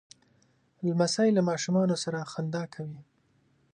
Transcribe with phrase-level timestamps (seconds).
[0.85, 3.01] لمسی له ماشومانو سره خندا کوي.